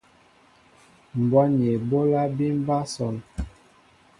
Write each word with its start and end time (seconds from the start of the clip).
Mbwá 1.21 1.41
ni 1.55 1.63
eɓólá 1.75 2.21
bí 2.35 2.45
mɓá 2.59 2.75
asón. 2.83 3.15